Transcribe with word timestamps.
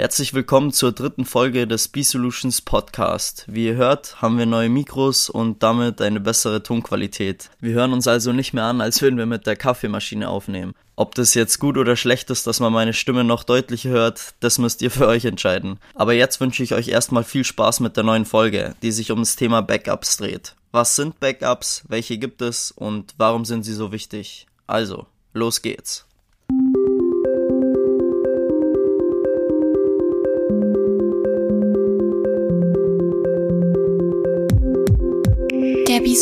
Herzlich 0.00 0.32
willkommen 0.32 0.72
zur 0.72 0.92
dritten 0.92 1.26
Folge 1.26 1.66
des 1.66 1.88
B-Solutions 1.88 2.62
Podcast. 2.62 3.44
Wie 3.48 3.66
ihr 3.66 3.74
hört, 3.74 4.22
haben 4.22 4.38
wir 4.38 4.46
neue 4.46 4.70
Mikros 4.70 5.28
und 5.28 5.62
damit 5.62 6.00
eine 6.00 6.20
bessere 6.20 6.62
Tonqualität. 6.62 7.50
Wir 7.60 7.74
hören 7.74 7.92
uns 7.92 8.08
also 8.08 8.32
nicht 8.32 8.54
mehr 8.54 8.64
an, 8.64 8.80
als 8.80 9.02
würden 9.02 9.18
wir 9.18 9.26
mit 9.26 9.46
der 9.46 9.56
Kaffeemaschine 9.56 10.30
aufnehmen. 10.30 10.72
Ob 10.96 11.14
das 11.16 11.34
jetzt 11.34 11.58
gut 11.58 11.76
oder 11.76 11.96
schlecht 11.96 12.30
ist, 12.30 12.46
dass 12.46 12.60
man 12.60 12.72
meine 12.72 12.94
Stimme 12.94 13.24
noch 13.24 13.44
deutlicher 13.44 13.90
hört, 13.90 14.32
das 14.40 14.56
müsst 14.56 14.80
ihr 14.80 14.90
für 14.90 15.06
euch 15.06 15.26
entscheiden. 15.26 15.78
Aber 15.94 16.14
jetzt 16.14 16.40
wünsche 16.40 16.62
ich 16.62 16.72
euch 16.72 16.88
erstmal 16.88 17.22
viel 17.22 17.44
Spaß 17.44 17.80
mit 17.80 17.98
der 17.98 18.04
neuen 18.04 18.24
Folge, 18.24 18.74
die 18.80 18.92
sich 18.92 19.12
um 19.12 19.18
das 19.18 19.36
Thema 19.36 19.60
Backups 19.60 20.16
dreht. 20.16 20.54
Was 20.72 20.96
sind 20.96 21.20
Backups? 21.20 21.84
Welche 21.88 22.16
gibt 22.16 22.40
es? 22.40 22.72
Und 22.72 23.12
warum 23.18 23.44
sind 23.44 23.64
sie 23.64 23.74
so 23.74 23.92
wichtig? 23.92 24.46
Also, 24.66 25.04
los 25.34 25.60
geht's. 25.60 26.06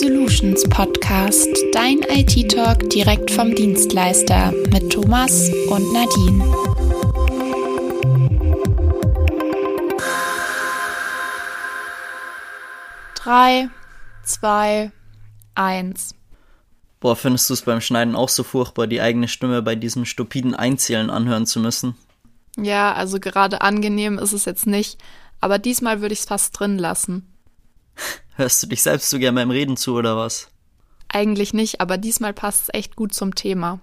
Der 0.01 0.09
B-Solutions 0.09 0.65
Podcast, 0.65 1.49
dein 1.73 2.01
IT-Talk 2.01 2.91
direkt 2.91 3.31
vom 3.31 3.55
Dienstleister 3.55 4.53
mit 4.71 4.93
Thomas 4.93 5.49
und 5.69 5.93
Nadine. 5.93 6.45
Drei, 13.15 13.69
zwei, 14.25 14.93
eins. 15.55 16.15
Boah, 17.01 17.17
findest 17.17 17.49
du 17.49 17.55
es 17.55 17.63
beim 17.63 17.81
Schneiden 17.81 18.15
auch 18.15 18.29
so 18.29 18.43
furchtbar, 18.43 18.87
die 18.87 19.01
eigene 19.01 19.29
Stimme 19.29 19.63
bei 19.63 19.75
diesem 19.75 20.05
stupiden 20.05 20.55
Einzählen 20.55 21.11
anhören 21.11 21.47
zu 21.47 21.61
müssen? 21.61 21.97
Ja, 22.57 22.93
also 22.93 23.21
gerade 23.21 23.63
angenehm 23.63 24.19
ist 24.19 24.33
es 24.33 24.45
jetzt 24.45 24.67
nicht, 24.67 24.99
aber 25.41 25.59
diesmal 25.59 26.01
würde 26.01 26.13
ich 26.13 26.21
es 26.21 26.27
fast 26.27 26.59
drin 26.59 26.79
lassen. 26.79 27.27
Hörst 28.37 28.63
du 28.63 28.67
dich 28.69 28.83
selbst 28.83 29.11
so 29.11 29.19
gern 29.19 29.35
beim 29.35 29.51
Reden 29.51 29.77
zu 29.77 29.95
oder 29.95 30.17
was? 30.17 30.49
Eigentlich 31.09 31.55
nicht, 31.55 31.81
aber 31.81 31.97
diesmal 31.97 32.33
passt 32.33 32.65
es 32.65 32.75
echt 32.75 32.97
gut 32.97 33.15
zum 33.15 33.35
Thema. 33.35 33.81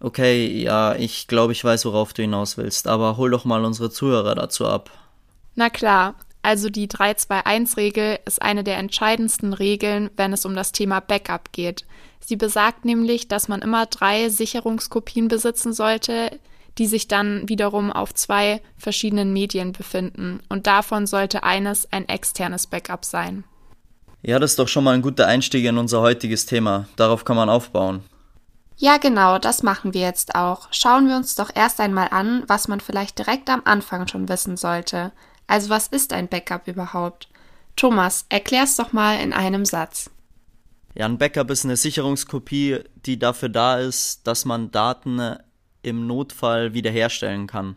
Okay, 0.00 0.60
ja, 0.60 0.96
ich 0.96 1.28
glaube, 1.28 1.52
ich 1.52 1.62
weiß, 1.62 1.84
worauf 1.84 2.12
du 2.12 2.22
hinaus 2.22 2.56
willst, 2.56 2.88
aber 2.88 3.16
hol 3.16 3.30
doch 3.30 3.44
mal 3.44 3.64
unsere 3.64 3.90
Zuhörer 3.90 4.34
dazu 4.34 4.66
ab. 4.66 4.90
Na 5.54 5.70
klar, 5.70 6.16
also 6.42 6.70
die 6.70 6.88
3-2-1-Regel 6.88 8.18
ist 8.24 8.42
eine 8.42 8.64
der 8.64 8.78
entscheidendsten 8.78 9.52
Regeln, 9.52 10.10
wenn 10.16 10.32
es 10.32 10.44
um 10.44 10.56
das 10.56 10.72
Thema 10.72 10.98
Backup 11.00 11.52
geht. 11.52 11.84
Sie 12.18 12.36
besagt 12.36 12.84
nämlich, 12.84 13.28
dass 13.28 13.46
man 13.46 13.62
immer 13.62 13.86
drei 13.86 14.28
Sicherungskopien 14.28 15.28
besitzen 15.28 15.72
sollte, 15.72 16.40
die 16.78 16.86
sich 16.86 17.06
dann 17.06 17.48
wiederum 17.48 17.92
auf 17.92 18.14
zwei 18.14 18.60
verschiedenen 18.76 19.32
Medien 19.32 19.72
befinden. 19.72 20.40
Und 20.48 20.66
davon 20.66 21.06
sollte 21.06 21.44
eines 21.44 21.92
ein 21.92 22.08
externes 22.08 22.66
Backup 22.66 23.04
sein. 23.04 23.44
Ja, 24.22 24.38
das 24.38 24.52
ist 24.52 24.58
doch 24.58 24.68
schon 24.68 24.84
mal 24.84 24.94
ein 24.94 25.02
guter 25.02 25.26
Einstieg 25.26 25.64
in 25.64 25.78
unser 25.78 26.00
heutiges 26.00 26.46
Thema. 26.46 26.86
Darauf 26.96 27.24
kann 27.24 27.36
man 27.36 27.48
aufbauen. 27.48 28.02
Ja, 28.76 28.96
genau, 28.96 29.38
das 29.38 29.62
machen 29.62 29.94
wir 29.94 30.00
jetzt 30.00 30.34
auch. 30.34 30.68
Schauen 30.70 31.08
wir 31.08 31.16
uns 31.16 31.34
doch 31.34 31.50
erst 31.54 31.80
einmal 31.80 32.08
an, 32.10 32.44
was 32.46 32.68
man 32.68 32.80
vielleicht 32.80 33.18
direkt 33.18 33.50
am 33.50 33.62
Anfang 33.64 34.08
schon 34.08 34.28
wissen 34.28 34.56
sollte. 34.56 35.12
Also 35.46 35.70
was 35.70 35.88
ist 35.88 36.12
ein 36.12 36.28
Backup 36.28 36.68
überhaupt? 36.68 37.28
Thomas, 37.76 38.26
erklär's 38.28 38.76
doch 38.76 38.92
mal 38.92 39.20
in 39.20 39.32
einem 39.32 39.64
Satz. 39.64 40.10
Ja, 40.94 41.06
ein 41.06 41.18
Backup 41.18 41.50
ist 41.50 41.64
eine 41.64 41.76
Sicherungskopie, 41.76 42.80
die 43.06 43.18
dafür 43.18 43.48
da 43.48 43.78
ist, 43.78 44.26
dass 44.26 44.44
man 44.44 44.70
Daten 44.70 45.36
im 45.82 46.06
Notfall 46.06 46.74
wiederherstellen 46.74 47.46
kann. 47.46 47.76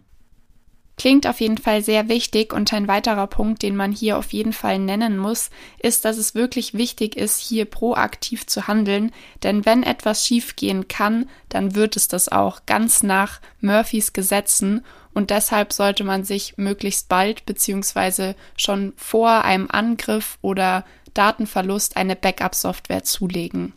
Klingt 0.98 1.28
auf 1.28 1.42
jeden 1.42 1.58
Fall 1.58 1.84
sehr 1.84 2.08
wichtig 2.08 2.54
und 2.54 2.72
ein 2.72 2.88
weiterer 2.88 3.28
Punkt, 3.28 3.64
den 3.64 3.76
man 3.76 3.92
hier 3.92 4.18
auf 4.18 4.32
jeden 4.32 4.54
Fall 4.54 4.80
nennen 4.80 5.18
muss, 5.18 5.50
ist, 5.80 6.06
dass 6.06 6.18
es 6.18 6.36
wirklich 6.36 6.74
wichtig 6.74 7.18
ist, 7.18 7.40
hier 7.40 7.66
proaktiv 7.66 8.48
zu 8.48 8.68
handeln, 8.68 9.12
denn 9.44 9.66
wenn 9.66 9.84
etwas 9.84 10.26
schiefgehen 10.26 10.88
kann, 10.88 11.30
dann 11.50 11.76
wird 11.76 11.98
es 11.98 12.08
das 12.08 12.30
auch 12.30 12.66
ganz 12.66 13.04
nach 13.04 13.42
Murphys 13.60 14.14
Gesetzen 14.14 14.86
und 15.14 15.32
deshalb 15.32 15.74
sollte 15.74 16.06
man 16.06 16.24
sich 16.24 16.58
möglichst 16.58 17.10
bald 17.10 17.46
beziehungsweise 17.46 18.36
schon 18.56 18.94
vor 18.96 19.44
einem 19.44 19.68
Angriff 19.70 20.38
oder 20.42 20.86
Datenverlust 21.14 21.98
eine 21.98 22.16
Backup-Software 22.16 23.04
zulegen. 23.04 23.74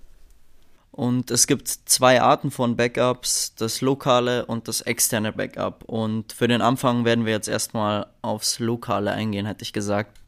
Und 0.99 1.31
es 1.31 1.47
gibt 1.47 1.69
zwei 1.69 2.21
Arten 2.21 2.51
von 2.51 2.75
Backups, 2.75 3.55
das 3.55 3.83
lokale 3.83 4.47
und 4.47 4.67
das 4.67 4.81
externe 4.81 5.31
Backup. 5.31 5.85
Und 5.85 6.33
für 6.33 6.49
den 6.49 6.61
Anfang 6.61 7.05
werden 7.05 7.25
wir 7.25 7.33
jetzt 7.33 7.47
erstmal 7.47 8.09
aufs 8.21 8.59
lokale 8.59 9.13
eingehen, 9.13 9.47
hätte 9.47 9.63
ich 9.63 9.73
gesagt. 9.73 10.19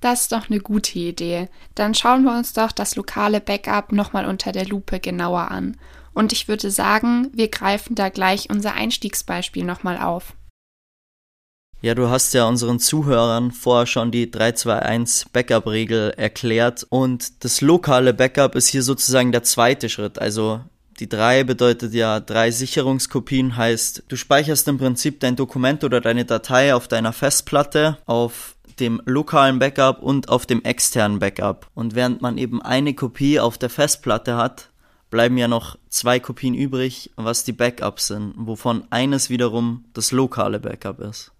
Das 0.00 0.24
ist 0.24 0.32
doch 0.32 0.50
eine 0.50 0.60
gute 0.60 0.98
Idee. 0.98 1.48
Dann 1.74 1.94
schauen 1.94 2.24
wir 2.24 2.36
uns 2.36 2.52
doch 2.52 2.70
das 2.70 2.96
lokale 2.96 3.40
Backup 3.40 3.92
nochmal 3.92 4.26
unter 4.26 4.52
der 4.52 4.66
Lupe 4.66 5.00
genauer 5.00 5.50
an. 5.50 5.78
Und 6.12 6.34
ich 6.34 6.48
würde 6.48 6.70
sagen, 6.70 7.30
wir 7.32 7.48
greifen 7.48 7.94
da 7.94 8.10
gleich 8.10 8.50
unser 8.50 8.74
Einstiegsbeispiel 8.74 9.64
nochmal 9.64 9.96
auf. 9.96 10.34
Ja, 11.84 11.96
du 11.96 12.08
hast 12.08 12.32
ja 12.32 12.46
unseren 12.46 12.78
Zuhörern 12.78 13.50
vorher 13.50 13.86
schon 13.86 14.12
die 14.12 14.30
321 14.30 15.32
Backup-Regel 15.32 16.10
erklärt 16.16 16.86
und 16.88 17.42
das 17.42 17.60
lokale 17.60 18.14
Backup 18.14 18.54
ist 18.54 18.68
hier 18.68 18.84
sozusagen 18.84 19.32
der 19.32 19.42
zweite 19.42 19.88
Schritt. 19.88 20.20
Also 20.20 20.60
die 21.00 21.08
3 21.08 21.42
bedeutet 21.42 21.92
ja 21.92 22.20
drei 22.20 22.52
Sicherungskopien, 22.52 23.56
heißt 23.56 24.04
du 24.06 24.14
speicherst 24.14 24.68
im 24.68 24.78
Prinzip 24.78 25.18
dein 25.18 25.34
Dokument 25.34 25.82
oder 25.82 26.00
deine 26.00 26.24
Datei 26.24 26.72
auf 26.72 26.86
deiner 26.86 27.12
Festplatte, 27.12 27.98
auf 28.06 28.54
dem 28.78 29.02
lokalen 29.04 29.58
Backup 29.58 30.04
und 30.04 30.28
auf 30.28 30.46
dem 30.46 30.62
externen 30.62 31.18
Backup. 31.18 31.66
Und 31.74 31.96
während 31.96 32.22
man 32.22 32.38
eben 32.38 32.62
eine 32.62 32.94
Kopie 32.94 33.40
auf 33.40 33.58
der 33.58 33.70
Festplatte 33.70 34.36
hat, 34.36 34.70
bleiben 35.10 35.36
ja 35.36 35.48
noch 35.48 35.76
zwei 35.88 36.20
Kopien 36.20 36.54
übrig, 36.54 37.10
was 37.16 37.42
die 37.42 37.52
Backups 37.52 38.06
sind, 38.06 38.34
wovon 38.36 38.84
eines 38.90 39.30
wiederum 39.30 39.84
das 39.94 40.12
lokale 40.12 40.60
Backup 40.60 41.00
ist. 41.00 41.32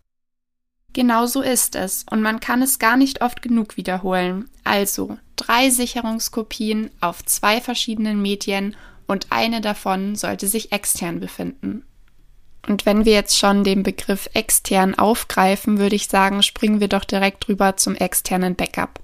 Genau 0.93 1.27
so 1.27 1.41
ist 1.41 1.75
es 1.75 2.05
und 2.11 2.21
man 2.21 2.41
kann 2.41 2.61
es 2.61 2.79
gar 2.79 2.97
nicht 2.97 3.23
oft 3.23 3.41
genug 3.41 3.77
wiederholen. 3.77 4.49
Also 4.65 5.17
drei 5.37 5.71
Sicherungskopien 5.71 6.91
auf 7.01 7.25
zwei 7.25 7.61
verschiedenen 7.61 8.21
Medien 8.21 8.77
und 9.07 9.27
eine 9.31 9.61
davon 9.61 10.17
sollte 10.17 10.47
sich 10.47 10.73
extern 10.73 11.21
befinden. 11.21 11.85
Und 12.69 12.87
wenn 12.87 13.05
wir 13.05 13.13
jetzt 13.13 13.37
schon 13.37 13.65
den 13.65 13.83
Begriff 13.83 14.29
extern 14.35 14.95
aufgreifen, 14.95 15.79
würde 15.79 15.97
ich 15.97 16.07
sagen, 16.09 16.43
springen 16.43 16.81
wir 16.81 16.89
doch 16.89 17.05
direkt 17.05 17.49
rüber 17.49 17.77
zum 17.77 17.97
externen 17.97 18.55
Backup. 18.55 19.01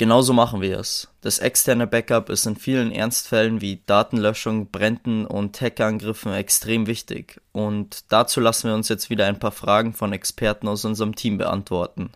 Genauso 0.00 0.32
machen 0.32 0.62
wir 0.62 0.78
es. 0.78 1.08
Das 1.20 1.40
externe 1.40 1.86
Backup 1.86 2.30
ist 2.30 2.46
in 2.46 2.56
vielen 2.56 2.90
Ernstfällen 2.90 3.60
wie 3.60 3.82
Datenlöschung, 3.84 4.70
Bränden 4.70 5.26
und 5.26 5.60
Hackerangriffen 5.60 6.32
extrem 6.32 6.86
wichtig. 6.86 7.38
Und 7.52 8.10
dazu 8.10 8.40
lassen 8.40 8.68
wir 8.68 8.74
uns 8.74 8.88
jetzt 8.88 9.10
wieder 9.10 9.26
ein 9.26 9.38
paar 9.38 9.52
Fragen 9.52 9.92
von 9.92 10.14
Experten 10.14 10.68
aus 10.68 10.86
unserem 10.86 11.16
Team 11.16 11.36
beantworten. 11.36 12.12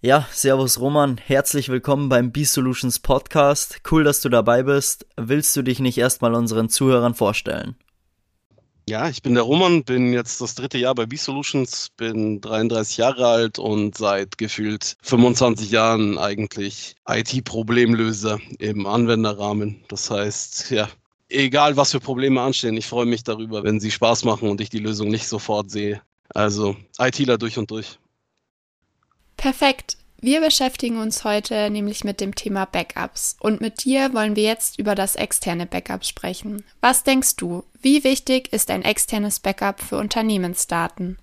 Ja, 0.00 0.24
Servus 0.30 0.78
Roman, 0.78 1.16
herzlich 1.18 1.68
willkommen 1.68 2.08
beim 2.08 2.30
B-Solutions 2.30 3.00
Podcast. 3.00 3.80
Cool, 3.90 4.04
dass 4.04 4.20
du 4.20 4.28
dabei 4.28 4.62
bist. 4.62 5.04
Willst 5.16 5.56
du 5.56 5.62
dich 5.62 5.80
nicht 5.80 5.98
erstmal 5.98 6.36
unseren 6.36 6.68
Zuhörern 6.68 7.16
vorstellen? 7.16 7.74
Ja, 8.88 9.08
ich 9.08 9.22
bin 9.22 9.34
der 9.34 9.44
Roman, 9.44 9.84
bin 9.84 10.12
jetzt 10.12 10.40
das 10.40 10.54
dritte 10.56 10.78
Jahr 10.78 10.94
bei 10.94 11.06
B-Solutions, 11.06 11.90
bin 11.96 12.40
33 12.40 12.96
Jahre 12.96 13.26
alt 13.28 13.58
und 13.58 13.96
seit 13.96 14.36
gefühlt 14.36 14.96
25 15.02 15.70
Jahren 15.70 16.18
eigentlich 16.18 16.96
IT-Problemlöser 17.08 18.40
im 18.58 18.86
Anwenderrahmen. 18.86 19.84
Das 19.88 20.10
heißt, 20.10 20.70
ja, 20.70 20.88
egal 21.28 21.76
was 21.76 21.92
für 21.92 22.00
Probleme 22.00 22.40
anstehen, 22.40 22.76
ich 22.76 22.86
freue 22.86 23.06
mich 23.06 23.22
darüber, 23.22 23.62
wenn 23.62 23.80
sie 23.80 23.90
Spaß 23.90 24.24
machen 24.24 24.48
und 24.48 24.60
ich 24.60 24.70
die 24.70 24.78
Lösung 24.78 25.08
nicht 25.08 25.28
sofort 25.28 25.70
sehe. 25.70 26.02
Also 26.34 26.76
ITler 26.98 27.38
durch 27.38 27.58
und 27.58 27.70
durch. 27.70 27.98
Perfekt. 29.36 29.96
Wir 30.22 30.42
beschäftigen 30.42 30.98
uns 30.98 31.24
heute 31.24 31.70
nämlich 31.70 32.04
mit 32.04 32.20
dem 32.20 32.34
Thema 32.34 32.66
Backups 32.66 33.36
und 33.40 33.62
mit 33.62 33.84
dir 33.84 34.12
wollen 34.12 34.36
wir 34.36 34.42
jetzt 34.42 34.78
über 34.78 34.94
das 34.94 35.16
externe 35.16 35.64
Backup 35.64 36.04
sprechen. 36.04 36.62
Was 36.82 37.04
denkst 37.04 37.36
du, 37.36 37.64
wie 37.80 38.04
wichtig 38.04 38.52
ist 38.52 38.70
ein 38.70 38.82
externes 38.82 39.40
Backup 39.40 39.80
für 39.80 39.96
Unternehmensdaten? 39.96 41.16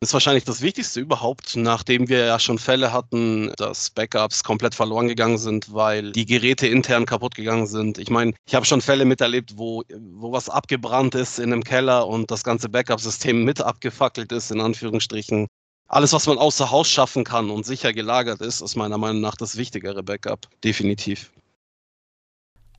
Das 0.00 0.08
ist 0.08 0.14
wahrscheinlich 0.14 0.42
das 0.42 0.62
Wichtigste 0.62 0.98
überhaupt, 0.98 1.54
nachdem 1.54 2.08
wir 2.08 2.24
ja 2.24 2.40
schon 2.40 2.58
Fälle 2.58 2.92
hatten, 2.92 3.52
dass 3.56 3.90
Backups 3.90 4.42
komplett 4.42 4.74
verloren 4.74 5.06
gegangen 5.06 5.38
sind, 5.38 5.72
weil 5.72 6.10
die 6.10 6.26
Geräte 6.26 6.66
intern 6.66 7.06
kaputt 7.06 7.36
gegangen 7.36 7.68
sind. 7.68 7.98
Ich 7.98 8.10
meine, 8.10 8.32
ich 8.48 8.54
habe 8.56 8.66
schon 8.66 8.80
Fälle 8.80 9.04
miterlebt, 9.04 9.58
wo, 9.58 9.84
wo 9.96 10.32
was 10.32 10.48
abgebrannt 10.48 11.14
ist 11.14 11.38
in 11.38 11.52
einem 11.52 11.62
Keller 11.62 12.08
und 12.08 12.32
das 12.32 12.42
ganze 12.42 12.68
Backup-System 12.68 13.44
mit 13.44 13.60
abgefackelt 13.60 14.32
ist, 14.32 14.50
in 14.50 14.60
Anführungsstrichen 14.60 15.46
alles, 15.90 16.12
was 16.12 16.26
man 16.26 16.38
außer 16.38 16.70
Haus 16.70 16.88
schaffen 16.88 17.24
kann 17.24 17.50
und 17.50 17.66
sicher 17.66 17.92
gelagert 17.92 18.40
ist, 18.40 18.60
ist 18.60 18.76
meiner 18.76 18.96
Meinung 18.96 19.20
nach 19.20 19.34
das 19.34 19.56
wichtigere 19.56 20.02
Backup. 20.02 20.46
Definitiv. 20.62 21.32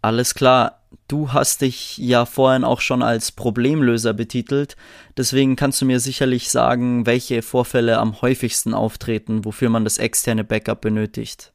Alles 0.01 0.33
klar. 0.33 0.77
Du 1.07 1.31
hast 1.31 1.61
dich 1.61 1.97
ja 1.97 2.25
vorhin 2.25 2.63
auch 2.63 2.81
schon 2.81 3.01
als 3.01 3.31
Problemlöser 3.31 4.13
betitelt, 4.13 4.75
deswegen 5.15 5.55
kannst 5.55 5.81
du 5.81 5.85
mir 5.85 6.01
sicherlich 6.01 6.49
sagen, 6.49 7.05
welche 7.05 7.41
Vorfälle 7.41 7.97
am 7.97 8.21
häufigsten 8.21 8.73
auftreten, 8.73 9.45
wofür 9.45 9.69
man 9.69 9.85
das 9.85 9.99
externe 9.99 10.43
Backup 10.43 10.81
benötigt. 10.81 11.51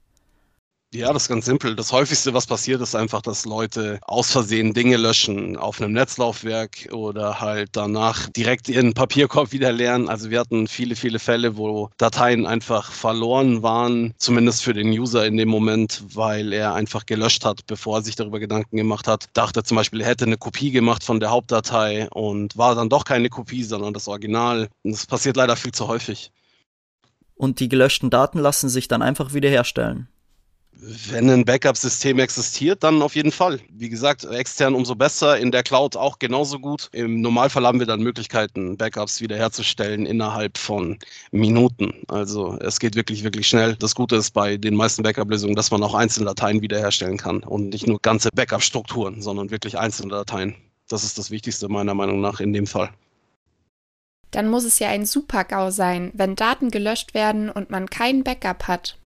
Ja, 0.94 1.12
das 1.12 1.24
ist 1.24 1.28
ganz 1.28 1.44
simpel. 1.44 1.74
Das 1.74 1.90
häufigste, 1.92 2.32
was 2.32 2.46
passiert, 2.46 2.80
ist 2.80 2.94
einfach, 2.94 3.20
dass 3.20 3.44
Leute 3.44 3.98
aus 4.02 4.30
Versehen 4.30 4.72
Dinge 4.72 4.96
löschen 4.96 5.56
auf 5.56 5.80
einem 5.80 5.92
Netzlaufwerk 5.92 6.88
oder 6.92 7.40
halt 7.40 7.70
danach 7.72 8.28
direkt 8.30 8.68
ihren 8.68 8.94
Papierkorb 8.94 9.50
wieder 9.50 9.72
leeren. 9.72 10.08
Also 10.08 10.30
wir 10.30 10.38
hatten 10.38 10.68
viele, 10.68 10.94
viele 10.94 11.18
Fälle, 11.18 11.56
wo 11.56 11.90
Dateien 11.98 12.46
einfach 12.46 12.92
verloren 12.92 13.64
waren, 13.64 14.14
zumindest 14.18 14.62
für 14.62 14.74
den 14.74 14.88
User 14.88 15.26
in 15.26 15.36
dem 15.36 15.48
Moment, 15.48 16.04
weil 16.14 16.52
er 16.52 16.74
einfach 16.74 17.04
gelöscht 17.04 17.44
hat, 17.44 17.66
bevor 17.66 17.98
er 17.98 18.02
sich 18.02 18.14
darüber 18.14 18.38
Gedanken 18.38 18.76
gemacht 18.76 19.08
hat. 19.08 19.26
Dachte 19.34 19.64
zum 19.64 19.76
Beispiel, 19.76 20.02
er 20.02 20.08
hätte 20.08 20.24
eine 20.24 20.38
Kopie 20.38 20.70
gemacht 20.70 21.02
von 21.02 21.18
der 21.18 21.30
Hauptdatei 21.30 22.08
und 22.10 22.56
war 22.56 22.76
dann 22.76 22.88
doch 22.88 23.04
keine 23.04 23.28
Kopie, 23.28 23.64
sondern 23.64 23.92
das 23.92 24.06
Original. 24.06 24.68
Und 24.84 24.92
das 24.92 25.06
passiert 25.06 25.36
leider 25.36 25.56
viel 25.56 25.72
zu 25.72 25.88
häufig. 25.88 26.30
Und 27.34 27.58
die 27.58 27.68
gelöschten 27.68 28.08
Daten 28.08 28.38
lassen 28.38 28.68
sich 28.68 28.86
dann 28.86 29.02
einfach 29.02 29.34
wiederherstellen. 29.34 30.08
Wenn 30.78 31.30
ein 31.30 31.46
Backup-System 31.46 32.18
existiert, 32.18 32.84
dann 32.84 33.00
auf 33.00 33.16
jeden 33.16 33.32
Fall. 33.32 33.60
Wie 33.70 33.88
gesagt, 33.88 34.24
extern 34.24 34.74
umso 34.74 34.94
besser, 34.94 35.38
in 35.38 35.50
der 35.50 35.62
Cloud 35.62 35.96
auch 35.96 36.18
genauso 36.18 36.58
gut. 36.58 36.90
Im 36.92 37.22
Normalfall 37.22 37.66
haben 37.66 37.78
wir 37.78 37.86
dann 37.86 38.02
Möglichkeiten, 38.02 38.76
Backups 38.76 39.22
wiederherzustellen 39.22 40.04
innerhalb 40.04 40.58
von 40.58 40.98
Minuten. 41.30 41.94
Also 42.08 42.58
es 42.60 42.78
geht 42.78 42.94
wirklich, 42.94 43.24
wirklich 43.24 43.48
schnell. 43.48 43.74
Das 43.76 43.94
Gute 43.94 44.16
ist 44.16 44.32
bei 44.32 44.58
den 44.58 44.74
meisten 44.74 45.02
Backup-Lösungen, 45.02 45.56
dass 45.56 45.70
man 45.70 45.82
auch 45.82 45.94
einzelne 45.94 46.26
Dateien 46.26 46.60
wiederherstellen 46.60 47.16
kann 47.16 47.42
und 47.42 47.70
nicht 47.70 47.86
nur 47.86 47.98
ganze 48.00 48.28
Backup-Strukturen, 48.34 49.22
sondern 49.22 49.50
wirklich 49.50 49.78
einzelne 49.78 50.10
Dateien. 50.10 50.56
Das 50.88 51.04
ist 51.04 51.16
das 51.16 51.30
Wichtigste 51.30 51.68
meiner 51.68 51.94
Meinung 51.94 52.20
nach 52.20 52.38
in 52.38 52.52
dem 52.52 52.66
Fall. 52.66 52.90
Dann 54.30 54.50
muss 54.50 54.64
es 54.64 54.78
ja 54.78 54.88
ein 54.88 55.06
Super-GAU 55.06 55.70
sein, 55.70 56.12
wenn 56.14 56.36
Daten 56.36 56.70
gelöscht 56.70 57.14
werden 57.14 57.48
und 57.48 57.70
man 57.70 57.88
kein 57.88 58.22
Backup 58.24 58.68
hat. 58.68 58.98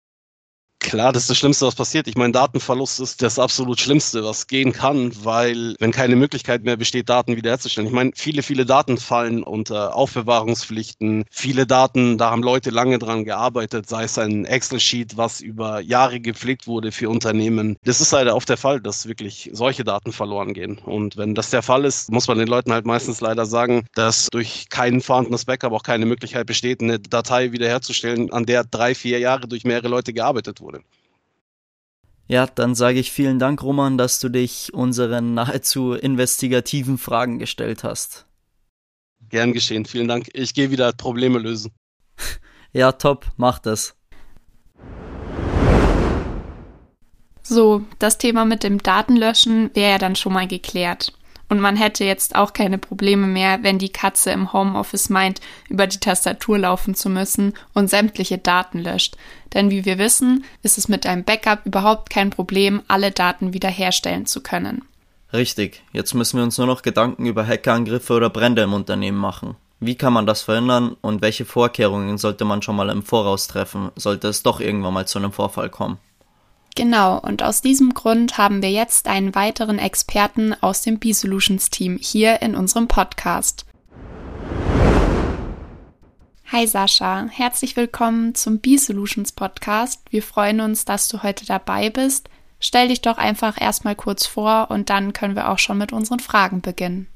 Klar, 0.82 1.12
das 1.12 1.24
ist 1.24 1.30
das 1.30 1.38
Schlimmste, 1.38 1.68
was 1.68 1.76
passiert. 1.76 2.08
Ich 2.08 2.16
meine, 2.16 2.32
Datenverlust 2.32 3.02
ist 3.02 3.22
das 3.22 3.38
absolut 3.38 3.80
Schlimmste, 3.82 4.24
was 4.24 4.48
gehen 4.48 4.72
kann, 4.72 5.12
weil 5.24 5.76
wenn 5.80 5.92
keine 5.92 6.16
Möglichkeit 6.16 6.64
mehr 6.64 6.78
besteht, 6.78 7.10
Daten 7.10 7.36
wiederherzustellen. 7.36 7.88
Ich 7.88 7.94
meine, 7.94 8.12
viele, 8.16 8.44
viele 8.44 8.66
Daten 8.66 8.98
fallen 8.98 9.44
unter 9.44 9.94
Aufbewahrungspflichten. 9.96 11.26
Viele 11.30 11.68
Daten, 11.68 12.18
da 12.18 12.32
haben 12.32 12.44
Leute 12.44 12.70
lange 12.70 12.98
dran 12.98 13.26
gearbeitet, 13.26 13.90
sei 13.90 14.06
es 14.06 14.18
ein 14.18 14.46
Excel-Sheet, 14.46 15.18
was 15.18 15.42
über 15.42 15.82
Jahre 15.82 16.22
gepflegt 16.22 16.66
wurde 16.66 16.94
für 16.94 17.10
Unternehmen. 17.10 17.76
Das 17.84 18.00
ist 18.00 18.12
leider 18.12 18.36
oft 18.36 18.48
der 18.48 18.58
Fall, 18.58 18.80
dass 18.80 19.06
wirklich 19.06 19.50
solche 19.52 19.84
Daten 19.84 20.14
verloren 20.14 20.54
gehen. 20.54 20.80
Und 20.80 21.18
wenn 21.18 21.36
das 21.36 21.50
der 21.50 21.62
Fall 21.62 21.84
ist, 21.84 22.10
muss 22.10 22.28
man 22.30 22.38
den 22.38 22.48
Leuten 22.48 22.72
halt 22.72 22.86
meistens 22.86 23.20
leider 23.20 23.46
sagen, 23.46 23.86
dass 23.96 24.28
durch 24.32 24.70
kein 24.70 25.02
vorhandenes 25.02 25.44
Backup 25.46 25.74
auch 25.74 25.84
keine 25.84 26.06
Möglichkeit 26.06 26.48
besteht, 26.48 26.82
eine 26.82 27.00
Datei 27.00 27.52
wiederherzustellen, 27.52 28.32
an 28.32 28.46
der 28.46 28.64
drei, 28.64 28.96
vier 28.96 29.20
Jahre 29.20 29.48
durch 29.48 29.66
mehrere 29.66 29.90
Leute 29.90 30.14
gearbeitet 30.14 30.62
wurde. 30.62 30.69
Ja, 32.30 32.46
dann 32.46 32.76
sage 32.76 33.00
ich 33.00 33.12
vielen 33.12 33.40
Dank, 33.40 33.64
Roman, 33.64 33.98
dass 33.98 34.20
du 34.20 34.30
dich 34.30 34.72
unseren 34.72 35.34
nahezu 35.34 35.94
investigativen 35.94 37.00
Fragen 37.00 37.40
gestellt 37.40 37.84
hast. 37.84 38.28
Gern 39.30 39.52
geschehen, 39.52 39.86
vielen 39.86 40.08
Dank. 40.08 40.30
Ich 40.34 40.54
gehe 40.54 40.70
wieder 40.70 40.94
Probleme 40.94 41.40
lösen. 41.40 41.72
ja, 42.72 42.92
top, 42.92 43.26
mach 43.38 43.58
das. 43.58 43.96
So, 47.42 47.84
das 47.98 48.20
Thema 48.20 48.46
mit 48.46 48.64
dem 48.64 48.78
Datenlöschen 48.78 49.72
wäre 49.74 49.94
ja 49.94 49.98
dann 49.98 50.16
schon 50.16 50.34
mal 50.34 50.48
geklärt. 50.48 51.14
Und 51.50 51.60
man 51.60 51.76
hätte 51.76 52.04
jetzt 52.06 52.36
auch 52.36 52.54
keine 52.54 52.78
Probleme 52.78 53.26
mehr, 53.28 53.64
wenn 53.64 53.80
die 53.80 53.90
Katze 53.90 54.32
im 54.32 54.54
Homeoffice 54.54 55.10
meint, 55.10 55.42
über 55.68 55.88
die 55.88 56.00
Tastatur 56.00 56.60
laufen 56.60 56.94
zu 56.94 57.10
müssen 57.10 57.54
und 57.74 57.90
sämtliche 57.90 58.38
Daten 58.38 58.80
löscht. 58.80 59.18
Denn 59.54 59.72
wie 59.72 59.84
wir 59.84 59.98
wissen, 59.98 60.46
ist 60.62 60.78
es 60.78 60.88
mit 60.88 61.08
einem 61.08 61.24
Backup 61.24 61.66
überhaupt 61.66 62.12
kein 62.12 62.30
Problem, 62.30 62.84
alle 62.88 63.12
Daten 63.12 63.54
wiederherstellen 63.54 64.28
zu 64.28 64.42
können. 64.42 64.84
Richtig, 65.34 65.84
jetzt 65.92 66.14
müssen 66.14 66.38
wir 66.38 66.44
uns 66.44 66.58
nur 66.58 66.68
noch 66.68 66.84
Gedanken 66.84 67.26
über 67.26 67.46
Hackerangriffe 67.46 68.14
oder 68.14 68.30
Brände 68.30 68.62
im 68.62 68.74
Unternehmen 68.74 69.18
machen. 69.18 69.56
Wie 69.80 69.96
kann 69.96 70.14
man 70.14 70.26
das 70.26 70.42
verhindern 70.42 70.98
und 71.02 71.22
welche 71.22 71.46
Vorkehrungen 71.46 72.18
sollte 72.18 72.46
man 72.46 72.62
schon 72.62 72.76
mal 72.76 72.90
im 72.90 73.04
Voraus 73.04 73.48
treffen, 73.48 73.92
sollte 73.96 74.28
es 74.28 74.44
doch 74.44 74.60
irgendwann 74.60 74.94
mal 74.94 75.08
zu 75.08 75.20
einem 75.20 75.32
Vorfall 75.32 75.70
kommen? 75.70 75.98
Genau, 76.76 77.20
und 77.20 77.44
aus 77.44 77.62
diesem 77.62 77.94
Grund 77.94 78.38
haben 78.38 78.62
wir 78.62 78.72
jetzt 78.72 79.08
einen 79.08 79.36
weiteren 79.36 79.80
Experten 79.80 80.54
aus 80.62 80.82
dem 80.82 81.00
B-Solutions 81.00 81.70
Team 81.70 81.98
hier 82.02 82.42
in 82.42 82.56
unserem 82.56 82.88
Podcast. 82.88 83.66
Hi 86.52 86.66
Sascha, 86.66 87.28
herzlich 87.30 87.76
willkommen 87.76 88.34
zum 88.34 88.60
B-Solutions 88.60 89.34
Podcast. 89.34 90.02
Wir 90.10 90.24
freuen 90.24 90.62
uns, 90.62 90.86
dass 90.86 91.08
du 91.08 91.22
heute 91.22 91.46
dabei 91.46 91.90
bist. 91.90 92.30
Stell 92.60 92.88
dich 92.88 93.02
doch 93.02 93.18
einfach 93.18 93.60
erstmal 93.62 93.96
kurz 93.96 94.26
vor 94.26 94.72
und 94.72 94.90
dann 94.90 95.14
können 95.14 95.36
wir 95.36 95.50
auch 95.50 95.60
schon 95.60 95.78
mit 95.78 95.94
unseren 95.94 96.20
Fragen 96.20 96.62
beginnen. 96.62 97.08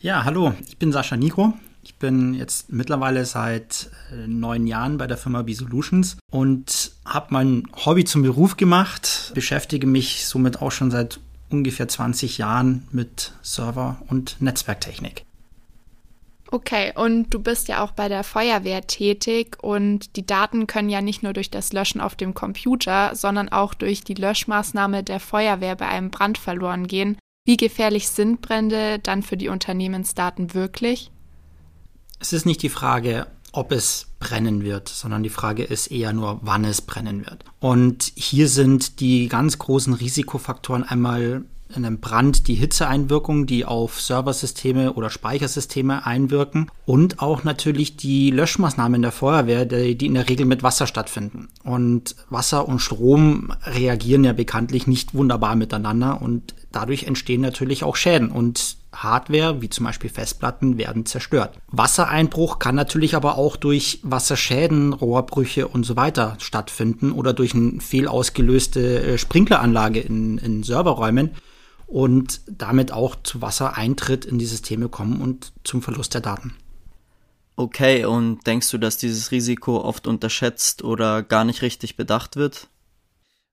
Ja, 0.00 0.24
hallo, 0.24 0.52
ich 0.66 0.76
bin 0.76 0.92
Sascha 0.92 1.16
Nico. 1.16 1.54
Ich 1.84 1.96
bin 1.96 2.32
jetzt 2.32 2.72
mittlerweile 2.72 3.26
seit 3.26 3.90
äh, 4.10 4.26
neun 4.26 4.66
Jahren 4.66 4.96
bei 4.96 5.06
der 5.06 5.18
Firma 5.18 5.42
B-Solutions 5.42 6.16
und 6.30 6.92
habe 7.04 7.26
mein 7.28 7.64
Hobby 7.84 8.06
zum 8.06 8.22
Beruf 8.22 8.56
gemacht, 8.56 9.32
beschäftige 9.34 9.86
mich 9.86 10.26
somit 10.26 10.62
auch 10.62 10.72
schon 10.72 10.90
seit 10.90 11.20
ungefähr 11.50 11.86
20 11.86 12.38
Jahren 12.38 12.88
mit 12.90 13.32
Server- 13.42 13.98
und 14.08 14.40
Netzwerktechnik. 14.40 15.26
Okay, 16.50 16.92
und 16.94 17.28
du 17.30 17.38
bist 17.38 17.68
ja 17.68 17.84
auch 17.84 17.90
bei 17.90 18.08
der 18.08 18.24
Feuerwehr 18.24 18.86
tätig 18.86 19.58
und 19.62 20.16
die 20.16 20.24
Daten 20.24 20.66
können 20.66 20.88
ja 20.88 21.02
nicht 21.02 21.22
nur 21.22 21.34
durch 21.34 21.50
das 21.50 21.74
Löschen 21.74 22.00
auf 22.00 22.14
dem 22.14 22.32
Computer, 22.32 23.14
sondern 23.14 23.50
auch 23.50 23.74
durch 23.74 24.04
die 24.04 24.14
Löschmaßnahme 24.14 25.02
der 25.02 25.20
Feuerwehr 25.20 25.76
bei 25.76 25.88
einem 25.88 26.10
Brand 26.10 26.38
verloren 26.38 26.86
gehen. 26.86 27.18
Wie 27.46 27.58
gefährlich 27.58 28.08
sind 28.08 28.40
Brände 28.40 29.00
dann 29.00 29.22
für 29.22 29.36
die 29.36 29.48
Unternehmensdaten 29.48 30.54
wirklich? 30.54 31.10
Es 32.24 32.32
ist 32.32 32.46
nicht 32.46 32.62
die 32.62 32.70
Frage, 32.70 33.26
ob 33.52 33.70
es 33.70 34.06
brennen 34.18 34.64
wird, 34.64 34.88
sondern 34.88 35.22
die 35.22 35.28
Frage 35.28 35.62
ist 35.62 35.88
eher 35.88 36.14
nur, 36.14 36.38
wann 36.40 36.64
es 36.64 36.80
brennen 36.80 37.26
wird. 37.26 37.44
Und 37.60 38.12
hier 38.14 38.48
sind 38.48 39.00
die 39.00 39.28
ganz 39.28 39.58
großen 39.58 39.92
Risikofaktoren 39.92 40.84
einmal 40.84 41.44
in 41.68 41.84
einem 41.84 42.00
Brand 42.00 42.48
die 42.48 42.54
Hitzeeinwirkung, 42.54 43.44
die 43.44 43.66
auf 43.66 44.00
Serversysteme 44.00 44.94
oder 44.94 45.10
Speichersysteme 45.10 46.06
einwirken 46.06 46.70
und 46.86 47.20
auch 47.20 47.44
natürlich 47.44 47.98
die 47.98 48.30
Löschmaßnahmen 48.30 49.02
der 49.02 49.12
Feuerwehr, 49.12 49.66
die 49.66 50.06
in 50.06 50.14
der 50.14 50.26
Regel 50.26 50.46
mit 50.46 50.62
Wasser 50.62 50.86
stattfinden. 50.86 51.48
Und 51.62 52.16
Wasser 52.30 52.66
und 52.66 52.78
Strom 52.78 53.52
reagieren 53.64 54.24
ja 54.24 54.32
bekanntlich 54.32 54.86
nicht 54.86 55.12
wunderbar 55.12 55.56
miteinander 55.56 56.22
und 56.22 56.54
dadurch 56.72 57.04
entstehen 57.04 57.42
natürlich 57.42 57.84
auch 57.84 57.96
Schäden 57.96 58.30
und 58.30 58.76
Hardware, 58.94 59.60
wie 59.60 59.68
zum 59.68 59.86
Beispiel 59.86 60.10
Festplatten, 60.10 60.78
werden 60.78 61.06
zerstört. 61.06 61.58
Wassereinbruch 61.68 62.58
kann 62.58 62.74
natürlich 62.74 63.14
aber 63.14 63.36
auch 63.38 63.56
durch 63.56 64.00
Wasserschäden, 64.02 64.92
Rohrbrüche 64.92 65.68
und 65.68 65.84
so 65.84 65.96
weiter 65.96 66.36
stattfinden 66.38 67.12
oder 67.12 67.32
durch 67.32 67.54
eine 67.54 67.80
fehlausgelöste 67.80 69.02
äh, 69.02 69.18
Sprinkleranlage 69.18 70.00
in, 70.00 70.38
in 70.38 70.62
Serverräumen 70.62 71.30
und 71.86 72.40
damit 72.46 72.92
auch 72.92 73.16
zu 73.22 73.42
Wassereintritt 73.42 74.24
in 74.24 74.38
die 74.38 74.46
Systeme 74.46 74.88
kommen 74.88 75.20
und 75.20 75.52
zum 75.64 75.82
Verlust 75.82 76.14
der 76.14 76.20
Daten. 76.20 76.54
Okay, 77.56 78.04
und 78.04 78.46
denkst 78.46 78.70
du, 78.70 78.78
dass 78.78 78.96
dieses 78.96 79.30
Risiko 79.30 79.80
oft 79.80 80.06
unterschätzt 80.06 80.82
oder 80.82 81.22
gar 81.22 81.44
nicht 81.44 81.62
richtig 81.62 81.96
bedacht 81.96 82.36
wird? 82.36 82.68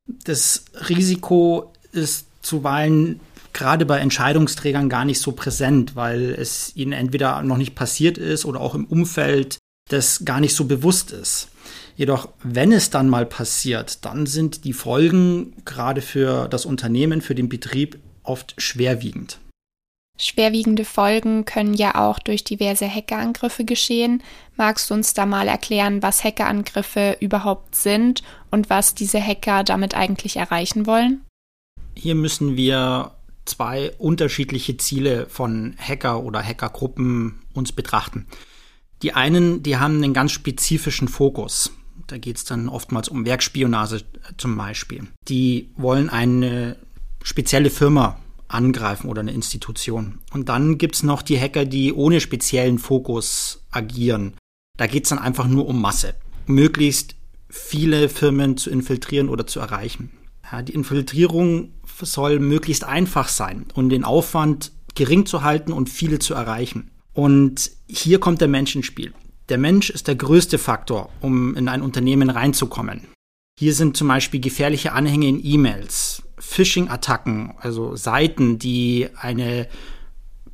Das 0.08 0.66
Risiko 0.90 1.72
ist 1.92 2.26
zuweilen 2.42 3.20
gerade 3.54 3.86
bei 3.86 4.00
Entscheidungsträgern 4.00 4.90
gar 4.90 5.06
nicht 5.06 5.20
so 5.20 5.32
präsent, 5.32 5.96
weil 5.96 6.32
es 6.32 6.76
ihnen 6.76 6.94
entweder 6.94 7.42
noch 7.44 7.58
nicht 7.58 7.76
passiert 7.76 8.18
ist 8.18 8.46
oder 8.46 8.60
auch 8.60 8.76
im 8.76 8.86
Umfeld 8.86 9.58
das 9.90 10.24
gar 10.26 10.40
nicht 10.40 10.56
so 10.56 10.66
bewusst 10.66 11.12
ist. 11.12 11.50
Jedoch, 11.96 12.30
wenn 12.44 12.72
es 12.72 12.90
dann 12.90 13.10
mal 13.10 13.26
passiert, 13.26 14.06
dann 14.06 14.26
sind 14.26 14.64
die 14.64 14.74
Folgen 14.74 15.54
gerade 15.66 16.02
für 16.02 16.48
das 16.48 16.66
Unternehmen, 16.66 17.22
für 17.22 17.36
den 17.36 17.50
Betrieb 17.50 18.00
oft 18.24 18.54
schwerwiegend. 18.58 19.40
Schwerwiegende 20.18 20.86
Folgen 20.86 21.46
können 21.46 21.74
ja 21.74 21.96
auch 21.96 22.20
durch 22.20 22.44
diverse 22.44 22.88
Hackerangriffe 22.88 23.66
geschehen. 23.66 24.22
Magst 24.56 24.90
du 24.90 24.94
uns 24.94 25.14
da 25.14 25.26
mal 25.26 25.48
erklären, 25.48 26.04
was 26.04 26.24
Hackerangriffe 26.24 27.18
überhaupt 27.20 27.76
sind 27.76 28.22
und 28.52 28.70
was 28.70 28.94
diese 28.94 29.20
Hacker 29.20 29.64
damit 29.64 29.96
eigentlich 29.96 30.38
erreichen 30.38 30.86
wollen? 30.86 31.22
Hier 31.96 32.16
müssen 32.16 32.56
wir 32.56 33.12
zwei 33.52 33.92
unterschiedliche 33.98 34.78
Ziele 34.78 35.28
von 35.30 35.76
Hacker 35.78 36.24
oder 36.24 36.42
Hackergruppen 36.44 37.42
uns 37.54 37.72
betrachten. 37.72 38.28
Die 39.02 39.14
einen, 39.14 39.64
die 39.64 39.78
haben 39.78 39.98
einen 39.98 40.14
ganz 40.14 40.32
spezifischen 40.32 41.08
Fokus. 41.08 41.72
Da 42.08 42.18
geht 42.18 42.38
es 42.38 42.46
dann 42.46 42.70
oftmals 42.70 43.10
um 43.10 43.26
Werkspionage 43.26 44.04
zum 44.38 44.58
Beispiel. 44.58 45.08
Die 45.28 45.72
wollen 45.76 46.10
eine 46.10 46.78
spezielle 47.24 47.70
Firma 47.70 48.20
angreifen 48.48 49.10
oder 49.10 49.22
eine 49.22 49.32
Institution. 49.32 50.20
Und 50.34 50.50
dann 50.50 50.78
gibt's 50.78 51.04
noch 51.04 51.22
die 51.22 51.40
Hacker, 51.40 51.66
die 51.66 51.94
ohne 51.94 52.20
speziellen 52.20 52.80
Fokus 52.80 53.64
agieren. 53.72 54.34
Da 54.78 54.88
geht's 54.88 55.10
dann 55.10 55.20
einfach 55.20 55.48
nur 55.48 55.68
um 55.68 55.82
Masse. 55.82 56.16
Möglichst 56.48 57.16
viele 57.50 58.10
Firmen 58.10 58.58
zu 58.58 58.70
infiltrieren 58.70 59.30
oder 59.30 59.46
zu 59.48 59.60
erreichen. 59.60 60.12
Ja, 60.52 60.62
die 60.62 60.74
Infiltrierung 60.74 61.74
soll 62.06 62.40
möglichst 62.40 62.84
einfach 62.84 63.28
sein 63.28 63.66
und 63.74 63.90
den 63.90 64.04
Aufwand 64.04 64.72
gering 64.96 65.26
zu 65.26 65.44
halten 65.44 65.72
und 65.72 65.90
viele 65.90 66.20
zu 66.20 66.34
erreichen. 66.34 66.92
Und 67.14 67.72
hier 67.88 68.20
kommt 68.20 68.42
der 68.42 68.48
Mensch 68.48 68.76
ins 68.76 68.86
Spiel. 68.86 69.14
Der 69.50 69.58
Mensch 69.58 69.90
ist 69.90 70.08
der 70.08 70.16
größte 70.16 70.58
Faktor, 70.58 71.10
um 71.20 71.56
in 71.56 71.68
ein 71.68 71.82
Unternehmen 71.82 72.30
reinzukommen. 72.30 73.08
Hier 73.60 73.74
sind 73.74 73.98
zum 73.98 74.08
Beispiel 74.08 74.40
gefährliche 74.40 74.94
Anhänge 74.94 75.28
in 75.28 75.44
E-Mails, 75.44 76.24
Phishing-Attacken, 76.40 77.54
also 77.60 77.96
Seiten, 77.96 78.60
die 78.60 79.10
eine 79.16 79.68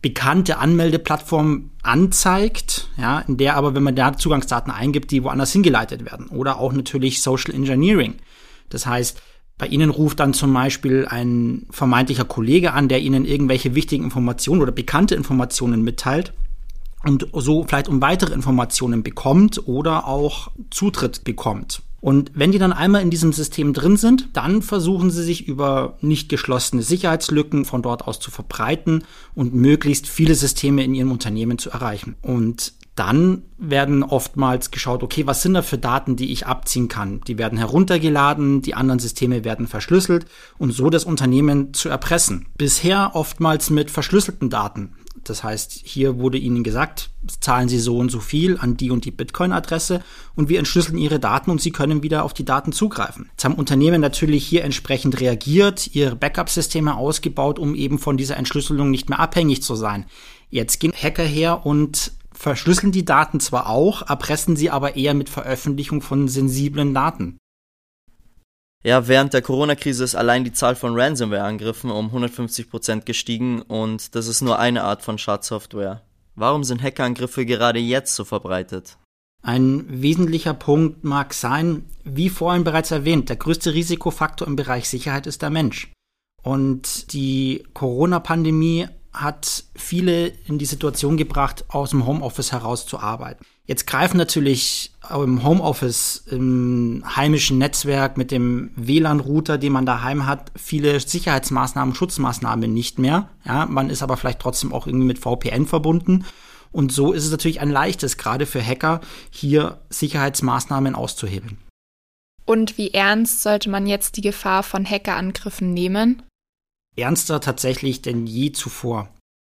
bekannte 0.01 0.57
Anmeldeplattform 0.57 1.71
anzeigt, 1.81 2.89
ja, 2.97 3.19
in 3.19 3.37
der 3.37 3.55
aber, 3.55 3.75
wenn 3.75 3.83
man 3.83 3.95
da 3.95 4.15
Zugangsdaten 4.15 4.71
eingibt, 4.71 5.11
die 5.11 5.23
woanders 5.23 5.51
hingeleitet 5.51 6.05
werden. 6.05 6.27
Oder 6.27 6.59
auch 6.59 6.73
natürlich 6.73 7.21
Social 7.21 7.53
Engineering. 7.53 8.15
Das 8.69 8.85
heißt, 8.85 9.21
bei 9.57 9.67
Ihnen 9.67 9.89
ruft 9.89 10.19
dann 10.19 10.33
zum 10.33 10.53
Beispiel 10.53 11.07
ein 11.07 11.65
vermeintlicher 11.71 12.25
Kollege 12.25 12.73
an, 12.73 12.89
der 12.89 13.01
Ihnen 13.01 13.25
irgendwelche 13.25 13.73
wichtigen 13.73 14.03
Informationen 14.03 14.61
oder 14.61 14.71
bekannte 14.71 15.15
Informationen 15.15 15.83
mitteilt 15.83 16.33
und 17.03 17.27
so 17.33 17.63
vielleicht 17.63 17.87
um 17.87 18.01
weitere 18.01 18.33
Informationen 18.33 19.01
bekommt 19.03 19.67
oder 19.67 20.07
auch 20.07 20.51
Zutritt 20.69 21.23
bekommt. 21.23 21.81
Und 21.99 22.31
wenn 22.35 22.51
die 22.51 22.59
dann 22.59 22.73
einmal 22.73 23.01
in 23.01 23.09
diesem 23.09 23.33
System 23.33 23.73
drin 23.73 23.97
sind, 23.97 24.29
dann 24.33 24.61
versuchen 24.61 25.09
sie 25.09 25.23
sich 25.23 25.47
über 25.47 25.97
nicht 26.01 26.29
geschlossene 26.29 26.83
Sicherheitslücken 26.83 27.65
von 27.65 27.81
dort 27.81 28.07
aus 28.07 28.19
zu 28.19 28.29
verbreiten 28.29 29.03
und 29.33 29.55
möglichst 29.55 30.07
viele 30.07 30.35
Systeme 30.35 30.83
in 30.83 30.93
ihrem 30.93 31.11
Unternehmen 31.11 31.57
zu 31.57 31.71
erreichen. 31.71 32.15
Und 32.21 32.73
dann 32.97 33.43
werden 33.57 34.03
oftmals 34.03 34.71
geschaut, 34.71 35.03
okay, 35.03 35.27
was 35.27 35.43
sind 35.43 35.53
da 35.53 35.61
für 35.61 35.77
Daten, 35.77 36.15
die 36.15 36.31
ich 36.31 36.47
abziehen 36.47 36.87
kann? 36.87 37.21
Die 37.27 37.37
werden 37.37 37.57
heruntergeladen, 37.57 38.61
die 38.63 38.73
anderen 38.73 38.99
Systeme 38.99 39.43
werden 39.43 39.67
verschlüsselt 39.67 40.25
und 40.57 40.71
so 40.71 40.89
das 40.89 41.05
Unternehmen 41.05 41.73
zu 41.73 41.89
erpressen. 41.89 42.47
Bisher 42.57 43.11
oftmals 43.13 43.69
mit 43.69 43.91
verschlüsselten 43.91 44.49
Daten. 44.49 44.93
Das 45.23 45.43
heißt, 45.43 45.81
hier 45.83 46.17
wurde 46.19 46.37
Ihnen 46.37 46.63
gesagt, 46.63 47.09
zahlen 47.41 47.69
Sie 47.69 47.79
so 47.79 47.97
und 47.97 48.09
so 48.09 48.19
viel 48.19 48.57
an 48.57 48.77
die 48.77 48.91
und 48.91 49.05
die 49.05 49.11
Bitcoin-Adresse 49.11 50.01
und 50.35 50.49
wir 50.49 50.57
entschlüsseln 50.57 50.97
Ihre 50.97 51.19
Daten 51.19 51.51
und 51.51 51.61
Sie 51.61 51.71
können 51.71 52.01
wieder 52.01 52.23
auf 52.23 52.33
die 52.33 52.45
Daten 52.45 52.71
zugreifen. 52.71 53.27
Jetzt 53.31 53.45
haben 53.45 53.55
Unternehmen 53.55 54.01
natürlich 54.01 54.47
hier 54.47 54.63
entsprechend 54.63 55.19
reagiert, 55.19 55.93
ihre 55.93 56.15
Backup-Systeme 56.15 56.95
ausgebaut, 56.95 57.59
um 57.59 57.75
eben 57.75 57.99
von 57.99 58.17
dieser 58.17 58.37
Entschlüsselung 58.37 58.89
nicht 58.89 59.09
mehr 59.09 59.19
abhängig 59.19 59.61
zu 59.61 59.75
sein. 59.75 60.05
Jetzt 60.49 60.79
gehen 60.79 60.93
Hacker 60.93 61.23
her 61.25 61.65
und 61.65 62.13
verschlüsseln 62.37 62.91
die 62.91 63.05
Daten 63.05 63.39
zwar 63.39 63.67
auch, 63.67 64.07
erpressen 64.09 64.55
sie 64.55 64.69
aber 64.69 64.95
eher 64.95 65.13
mit 65.13 65.29
Veröffentlichung 65.29 66.01
von 66.01 66.27
sensiblen 66.27 66.93
Daten. 66.93 67.37
Ja, 68.83 69.07
während 69.07 69.33
der 69.33 69.41
Corona-Krise 69.41 70.03
ist 70.03 70.15
allein 70.15 70.43
die 70.43 70.53
Zahl 70.53 70.75
von 70.75 70.97
Ransomware-Angriffen 70.97 71.89
um 71.89 72.05
150 72.05 72.69
Prozent 72.69 73.05
gestiegen 73.05 73.61
und 73.61 74.15
das 74.15 74.27
ist 74.27 74.41
nur 74.41 74.59
eine 74.59 74.83
Art 74.83 75.01
von 75.01 75.17
Schadsoftware. 75.17 76.03
Warum 76.35 76.63
sind 76.63 76.83
Hackerangriffe 76.83 77.45
gerade 77.45 77.79
jetzt 77.79 78.15
so 78.15 78.23
verbreitet? 78.23 78.97
Ein 79.41 79.85
wesentlicher 79.89 80.53
Punkt 80.53 81.03
mag 81.03 81.33
sein, 81.33 81.85
wie 82.03 82.29
vorhin 82.29 82.63
bereits 82.63 82.91
erwähnt, 82.91 83.29
der 83.29 83.35
größte 83.35 83.73
Risikofaktor 83.73 84.47
im 84.47 84.55
Bereich 84.55 84.87
Sicherheit 84.87 85.25
ist 85.25 85.41
der 85.41 85.49
Mensch. 85.49 85.91
Und 86.43 87.11
die 87.13 87.63
Corona-Pandemie 87.73 88.87
hat 89.13 89.63
viele 89.75 90.27
in 90.47 90.57
die 90.57 90.65
Situation 90.65 91.17
gebracht, 91.17 91.65
aus 91.69 91.91
dem 91.91 92.05
Homeoffice 92.05 92.51
heraus 92.51 92.85
zu 92.85 92.99
arbeiten. 92.99 93.45
Jetzt 93.65 93.85
greifen 93.85 94.17
natürlich 94.17 94.93
im 95.13 95.43
Homeoffice, 95.43 96.23
im 96.31 97.03
heimischen 97.15 97.57
Netzwerk 97.57 98.17
mit 98.17 98.31
dem 98.31 98.71
WLAN-Router, 98.75 99.57
den 99.57 99.73
man 99.73 99.85
daheim 99.85 100.25
hat, 100.25 100.51
viele 100.55 100.99
Sicherheitsmaßnahmen, 100.99 101.93
Schutzmaßnahmen 101.93 102.73
nicht 102.73 102.97
mehr. 102.97 103.29
Ja, 103.45 103.65
man 103.65 103.89
ist 103.89 104.03
aber 104.03 104.15
vielleicht 104.15 104.39
trotzdem 104.39 104.71
auch 104.71 104.87
irgendwie 104.87 105.07
mit 105.07 105.19
VPN 105.19 105.65
verbunden. 105.65 106.25
Und 106.71 106.91
so 106.91 107.11
ist 107.11 107.25
es 107.25 107.31
natürlich 107.31 107.59
ein 107.59 107.71
leichtes, 107.71 108.17
gerade 108.17 108.45
für 108.45 108.63
Hacker, 108.63 109.01
hier 109.31 109.81
Sicherheitsmaßnahmen 109.89 110.95
auszuhebeln. 110.95 111.57
Und 112.45 112.77
wie 112.77 112.93
ernst 112.93 113.43
sollte 113.43 113.69
man 113.69 113.87
jetzt 113.87 114.15
die 114.15 114.21
Gefahr 114.21 114.63
von 114.63 114.89
Hackerangriffen 114.89 115.73
nehmen? 115.73 116.23
Ernster 116.97 117.39
tatsächlich 117.39 118.01
denn 118.01 118.27
je 118.27 118.51
zuvor. 118.51 119.09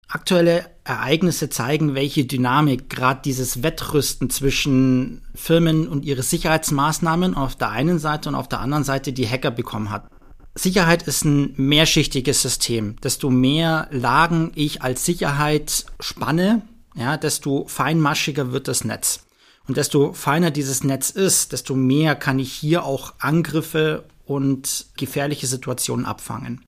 Aktuelle 0.07 0.65
Ereignisse 0.83 1.49
zeigen, 1.49 1.95
welche 1.95 2.25
Dynamik 2.25 2.89
gerade 2.89 3.21
dieses 3.23 3.63
Wettrüsten 3.63 4.29
zwischen 4.29 5.21
Firmen 5.33 5.87
und 5.87 6.05
ihre 6.05 6.23
Sicherheitsmaßnahmen 6.23 7.35
auf 7.35 7.55
der 7.55 7.69
einen 7.69 7.99
Seite 7.99 8.29
und 8.29 8.35
auf 8.35 8.47
der 8.47 8.59
anderen 8.59 8.83
Seite 8.83 9.13
die 9.13 9.27
Hacker 9.27 9.51
bekommen 9.51 9.89
hat. 9.89 10.07
Sicherheit 10.55 11.03
ist 11.03 11.25
ein 11.25 11.53
mehrschichtiges 11.57 12.41
System. 12.41 12.95
Desto 13.01 13.31
mehr 13.31 13.87
Lagen 13.91 14.51
ich 14.53 14.83
als 14.83 15.03
Sicherheit 15.03 15.85
spanne, 15.99 16.61
ja, 16.95 17.17
desto 17.17 17.65
feinmaschiger 17.67 18.51
wird 18.51 18.67
das 18.67 18.83
Netz. 18.83 19.25
Und 19.67 19.77
desto 19.77 20.13
feiner 20.13 20.51
dieses 20.51 20.83
Netz 20.83 21.09
ist, 21.09 21.53
desto 21.53 21.73
mehr 21.75 22.15
kann 22.15 22.37
ich 22.37 22.51
hier 22.51 22.83
auch 22.83 23.13
Angriffe 23.19 24.03
und 24.25 24.87
gefährliche 24.95 25.47
Situationen 25.47 26.05
abfangen. 26.05 26.63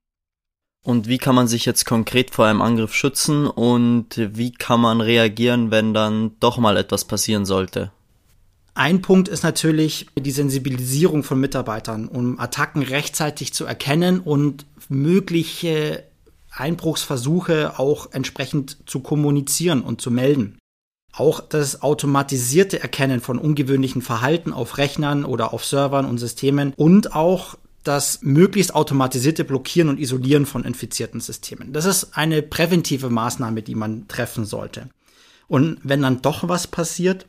Und 0.85 1.07
wie 1.07 1.17
kann 1.17 1.33
man 1.33 1.47
sich 1.47 1.65
jetzt 1.65 1.85
konkret 1.85 2.29
vor 2.29 2.45
einem 2.45 2.61
Angriff 2.61 2.93
schützen 2.93 3.47
und 3.47 4.05
wie 4.17 4.51
kann 4.51 4.79
man 4.79 5.01
reagieren, 5.01 5.71
wenn 5.71 5.95
dann 5.95 6.33
doch 6.39 6.59
mal 6.59 6.77
etwas 6.77 7.05
passieren 7.05 7.43
sollte? 7.43 7.91
Ein 8.75 9.01
Punkt 9.01 9.27
ist 9.27 9.41
natürlich 9.41 10.05
die 10.15 10.29
Sensibilisierung 10.29 11.23
von 11.23 11.39
Mitarbeitern, 11.39 12.07
um 12.07 12.39
Attacken 12.39 12.83
rechtzeitig 12.83 13.51
zu 13.51 13.65
erkennen 13.65 14.19
und 14.19 14.67
mögliche 14.87 16.03
Einbruchsversuche 16.51 17.79
auch 17.79 18.11
entsprechend 18.11 18.77
zu 18.85 18.99
kommunizieren 18.99 19.81
und 19.81 20.01
zu 20.01 20.11
melden. 20.11 20.59
Auch 21.13 21.39
das 21.39 21.81
automatisierte 21.81 22.79
Erkennen 22.79 23.21
von 23.21 23.39
ungewöhnlichen 23.39 24.03
Verhalten 24.03 24.53
auf 24.53 24.77
Rechnern 24.77 25.25
oder 25.25 25.51
auf 25.51 25.65
Servern 25.65 26.05
und 26.05 26.19
Systemen 26.19 26.73
und 26.75 27.15
auch 27.15 27.57
das 27.87 28.19
möglichst 28.21 28.75
automatisierte 28.75 29.43
Blockieren 29.43 29.89
und 29.89 29.99
Isolieren 29.99 30.45
von 30.45 30.63
infizierten 30.63 31.21
Systemen. 31.21 31.73
Das 31.73 31.85
ist 31.85 32.17
eine 32.17 32.41
präventive 32.41 33.09
Maßnahme, 33.09 33.61
die 33.61 33.75
man 33.75 34.07
treffen 34.07 34.45
sollte. 34.45 34.89
Und 35.47 35.79
wenn 35.83 36.01
dann 36.01 36.21
doch 36.21 36.47
was 36.47 36.67
passiert, 36.67 37.27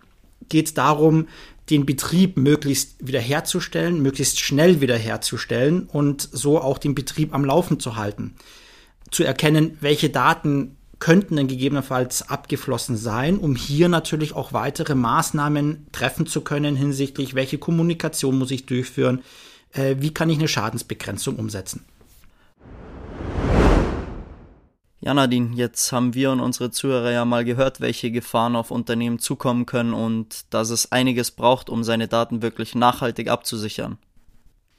geht 0.48 0.66
es 0.66 0.74
darum, 0.74 1.28
den 1.70 1.84
Betrieb 1.84 2.36
möglichst 2.36 3.06
wiederherzustellen, 3.06 4.00
möglichst 4.00 4.40
schnell 4.40 4.80
wiederherzustellen 4.80 5.84
und 5.84 6.28
so 6.32 6.60
auch 6.60 6.78
den 6.78 6.94
Betrieb 6.94 7.34
am 7.34 7.44
Laufen 7.44 7.80
zu 7.80 7.96
halten. 7.96 8.34
Zu 9.10 9.24
erkennen, 9.24 9.76
welche 9.80 10.10
Daten 10.10 10.76
könnten 10.98 11.36
denn 11.36 11.48
gegebenenfalls 11.48 12.28
abgeflossen 12.28 12.96
sein, 12.96 13.38
um 13.38 13.54
hier 13.54 13.88
natürlich 13.88 14.34
auch 14.34 14.52
weitere 14.52 14.94
Maßnahmen 14.94 15.88
treffen 15.92 16.26
zu 16.26 16.40
können 16.40 16.74
hinsichtlich, 16.74 17.34
welche 17.34 17.58
Kommunikation 17.58 18.38
muss 18.38 18.50
ich 18.50 18.66
durchführen, 18.66 19.22
äh, 19.76 19.96
wie 19.98 20.12
kann 20.12 20.30
ich 20.30 20.38
eine 20.38 20.48
Schadensbegrenzung 20.48 21.36
umsetzen. 21.36 21.84
Ja, 25.00 25.14
Nadine, 25.14 25.54
jetzt 25.54 25.92
haben 25.92 26.14
wir 26.14 26.32
und 26.32 26.40
unsere 26.40 26.70
Zuhörer 26.70 27.12
ja 27.12 27.24
mal 27.24 27.44
gehört, 27.44 27.80
welche 27.80 28.10
Gefahren 28.10 28.56
auf 28.56 28.72
Unternehmen 28.72 29.20
zukommen 29.20 29.64
können 29.64 29.92
und 29.92 30.52
dass 30.52 30.70
es 30.70 30.90
einiges 30.90 31.30
braucht, 31.30 31.70
um 31.70 31.84
seine 31.84 32.08
Daten 32.08 32.42
wirklich 32.42 32.74
nachhaltig 32.74 33.28
abzusichern. 33.28 33.98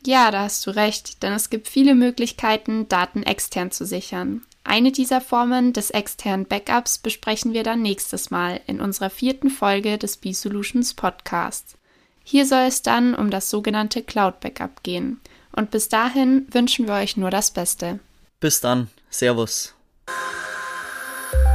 Ja, 0.05 0.29
da 0.31 0.43
hast 0.43 0.65
du 0.67 0.71
recht, 0.71 1.23
denn 1.23 1.33
es 1.33 1.49
gibt 1.49 1.67
viele 1.67 1.95
Möglichkeiten, 1.95 2.89
Daten 2.89 3.23
extern 3.23 3.71
zu 3.71 3.85
sichern. 3.85 4.41
Eine 4.63 4.91
dieser 4.91 5.21
Formen 5.21 5.71
des 5.71 5.91
externen 5.91 6.45
Backups 6.45 6.97
besprechen 6.97 7.53
wir 7.53 7.63
dann 7.63 7.81
nächstes 7.81 8.29
Mal 8.29 8.59
in 8.67 8.81
unserer 8.81 9.09
vierten 9.09 9.49
Folge 9.49 9.97
des 9.97 10.17
B-Solutions 10.17 10.93
Podcasts. 10.93 11.76
Hier 12.29 12.45
soll 12.45 12.63
es 12.63 12.81
dann 12.81 13.15
um 13.15 13.29
das 13.29 13.49
sogenannte 13.49 14.03
Cloud 14.03 14.41
Backup 14.41 14.83
gehen. 14.83 15.21
Und 15.55 15.71
bis 15.71 15.87
dahin 15.87 16.45
wünschen 16.51 16.85
wir 16.85 16.95
euch 16.95 17.15
nur 17.15 17.31
das 17.31 17.51
Beste. 17.51 18.01
Bis 18.41 18.59
dann. 18.59 18.89
Servus. 19.09 19.73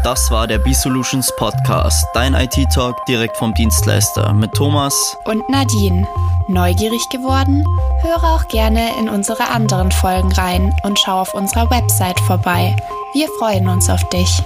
Das 0.02 0.30
war 0.30 0.46
der 0.46 0.56
B-Solutions 0.60 1.30
Podcast, 1.36 2.06
dein 2.14 2.32
IT-Talk 2.32 3.04
direkt 3.04 3.36
vom 3.36 3.52
Dienstleister 3.52 4.32
mit 4.32 4.54
Thomas 4.54 5.14
und 5.26 5.46
Nadine. 5.50 6.08
Neugierig 6.48 7.06
geworden? 7.10 7.66
Höre 8.00 8.24
auch 8.24 8.48
gerne 8.48 8.98
in 8.98 9.10
unsere 9.10 9.50
anderen 9.50 9.92
Folgen 9.92 10.32
rein 10.32 10.74
und 10.84 10.98
schau 10.98 11.20
auf 11.20 11.34
unserer 11.34 11.68
Website 11.68 12.18
vorbei. 12.20 12.74
Wir 13.12 13.28
freuen 13.38 13.68
uns 13.68 13.90
auf 13.90 14.08
dich. 14.08 14.42